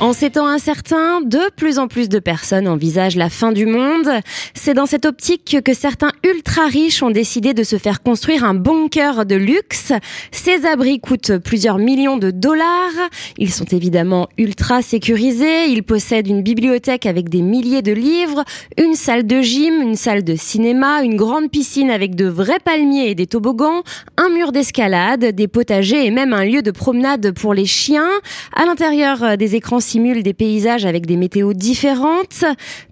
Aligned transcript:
En 0.00 0.14
ces 0.14 0.30
temps 0.30 0.46
incertains, 0.46 1.20
de 1.20 1.50
plus 1.56 1.78
en 1.78 1.86
plus 1.86 2.08
de 2.08 2.18
personnes 2.18 2.66
envisagent 2.66 3.16
la 3.16 3.28
fin 3.28 3.52
du 3.52 3.66
monde. 3.66 4.08
C'est 4.54 4.72
dans 4.72 4.86
cette 4.86 5.04
optique 5.04 5.58
que 5.62 5.74
certains 5.74 6.12
ultra 6.24 6.68
riches 6.68 7.02
ont 7.02 7.10
décidé 7.10 7.52
de 7.52 7.62
se 7.62 7.76
faire 7.76 8.02
construire 8.02 8.44
un 8.44 8.54
bunker 8.54 9.26
de 9.26 9.34
luxe. 9.34 9.92
Ces 10.32 10.64
abris 10.64 11.00
coûtent 11.00 11.36
plusieurs 11.36 11.76
millions 11.76 12.16
de 12.16 12.30
dollars. 12.30 12.64
Ils 13.36 13.52
sont 13.52 13.66
évidemment 13.66 14.26
ultra 14.38 14.80
sécurisés. 14.80 15.66
Ils 15.68 15.82
possèdent 15.82 16.28
une 16.28 16.42
bibliothèque 16.42 17.04
avec 17.04 17.28
des 17.28 17.42
milliers 17.42 17.82
de 17.82 17.92
livres, 17.92 18.44
une 18.78 18.94
salle 18.94 19.26
de 19.26 19.42
gym, 19.42 19.82
une 19.82 19.96
salle 19.96 20.24
de 20.24 20.34
cinéma, 20.34 21.02
une 21.02 21.16
grande 21.16 21.50
piscine 21.50 21.90
avec 21.90 22.14
de 22.14 22.24
vrais 22.24 22.60
palmiers 22.60 23.10
et 23.10 23.14
des 23.14 23.26
toboggans, 23.26 23.82
un 24.16 24.30
mur 24.30 24.50
d'escalade, 24.50 25.26
des 25.26 25.46
potagers 25.46 26.06
et 26.06 26.10
même 26.10 26.32
un 26.32 26.46
lieu 26.46 26.62
de 26.62 26.70
promenade 26.70 27.32
pour 27.32 27.52
les 27.52 27.66
chiens. 27.66 28.08
À 28.56 28.64
l'intérieur 28.64 29.36
des 29.36 29.56
écrans 29.56 29.80
simule 29.90 30.22
des 30.22 30.34
paysages 30.34 30.86
avec 30.86 31.04
des 31.04 31.16
météos 31.16 31.52
différentes. 31.52 32.44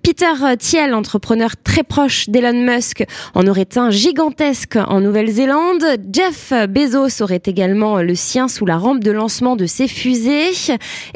Peter 0.08 0.56
Thiel, 0.58 0.94
entrepreneur 0.94 1.50
très 1.62 1.82
proche 1.82 2.30
d'Elon 2.30 2.64
Musk, 2.64 3.04
en 3.34 3.46
aurait 3.46 3.68
un 3.76 3.90
gigantesque 3.90 4.76
en 4.76 5.02
Nouvelle-Zélande. 5.02 5.84
Jeff 6.10 6.54
Bezos 6.66 7.22
aurait 7.22 7.42
également 7.44 8.00
le 8.00 8.14
sien 8.14 8.48
sous 8.48 8.64
la 8.64 8.78
rampe 8.78 9.04
de 9.04 9.10
lancement 9.10 9.54
de 9.54 9.66
ses 9.66 9.86
fusées. 9.86 10.52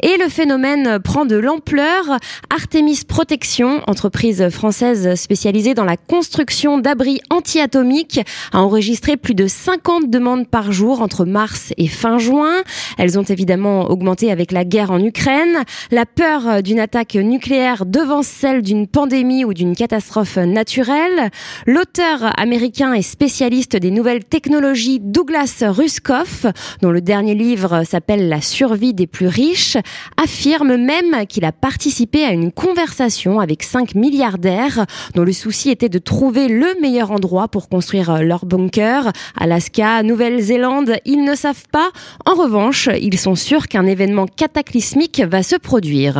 Et 0.03 0.17
le 0.17 0.29
phénomène 0.29 0.99
prend 0.99 1.25
de 1.25 1.37
l'ampleur. 1.37 2.19
Artemis 2.51 3.01
Protection, 3.07 3.81
entreprise 3.87 4.47
française 4.49 5.15
spécialisée 5.15 5.73
dans 5.73 5.85
la 5.85 5.97
construction 5.97 6.77
d'abris 6.77 7.19
anti-atomiques, 7.31 8.21
a 8.51 8.61
enregistré 8.61 9.17
plus 9.17 9.33
de 9.33 9.47
50 9.47 10.11
demandes 10.11 10.47
par 10.47 10.71
jour 10.71 11.01
entre 11.01 11.25
mars 11.25 11.73
et 11.77 11.87
fin 11.87 12.19
juin. 12.19 12.61
Elles 12.99 13.17
ont 13.17 13.23
évidemment 13.23 13.89
augmenté 13.89 14.31
avec 14.31 14.51
la 14.51 14.65
guerre 14.65 14.91
en 14.91 15.03
Ukraine. 15.03 15.63
La 15.89 16.05
peur 16.05 16.61
d'une 16.61 16.79
attaque 16.79 17.15
nucléaire 17.15 17.87
devant 17.87 18.21
celle 18.21 18.61
d'une 18.61 18.82
pandémie 18.87 19.45
ou 19.45 19.53
d'une 19.53 19.75
catastrophe 19.75 20.37
naturelle. 20.37 21.29
L'auteur 21.65 22.37
américain 22.39 22.93
et 22.93 23.01
spécialiste 23.01 23.75
des 23.75 23.91
nouvelles 23.91 24.23
technologies 24.23 24.99
Douglas 24.99 25.63
Ruskoff, 25.67 26.45
dont 26.81 26.91
le 26.91 27.01
dernier 27.01 27.35
livre 27.35 27.83
s'appelle 27.83 28.29
La 28.29 28.41
survie 28.41 28.93
des 28.93 29.07
plus 29.07 29.27
riches, 29.27 29.77
affirme 30.21 30.77
même 30.77 31.25
qu'il 31.27 31.45
a 31.45 31.51
participé 31.51 32.23
à 32.23 32.31
une 32.31 32.51
conversation 32.51 33.39
avec 33.39 33.63
cinq 33.63 33.95
milliardaires 33.95 34.85
dont 35.15 35.23
le 35.23 35.33
souci 35.33 35.69
était 35.69 35.89
de 35.89 35.99
trouver 35.99 36.47
le 36.47 36.79
meilleur 36.81 37.11
endroit 37.11 37.47
pour 37.47 37.69
construire 37.69 38.23
leur 38.23 38.45
bunker. 38.45 39.11
Alaska, 39.39 40.03
Nouvelle-Zélande, 40.03 40.95
ils 41.05 41.23
ne 41.23 41.35
savent 41.35 41.67
pas. 41.71 41.89
En 42.25 42.35
revanche, 42.35 42.89
ils 43.01 43.19
sont 43.19 43.35
sûrs 43.35 43.67
qu'un 43.67 43.85
événement 43.85 44.25
cataclysmique 44.27 45.21
va 45.21 45.43
se 45.43 45.55
produire. 45.55 46.19